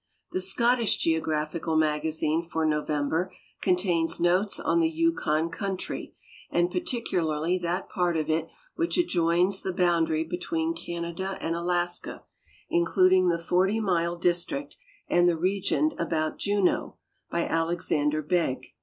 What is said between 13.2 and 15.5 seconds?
the Forty Mile district, and the